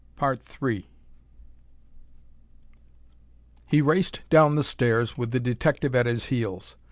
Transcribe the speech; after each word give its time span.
He 3.67 3.83
raced 3.83 4.21
down 4.31 4.55
the 4.55 4.63
stairs 4.63 5.15
with 5.15 5.29
the 5.29 5.39
detective 5.39 5.93
at 5.93 6.07
his 6.07 6.25
heels. 6.25 6.75